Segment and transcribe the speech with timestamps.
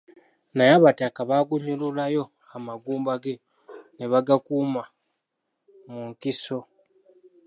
[0.55, 2.23] Naye abataka baagunnyululayo,
[2.55, 3.33] amagumba ge
[3.97, 4.83] ne bagakuuma
[5.91, 6.57] mu nkiso.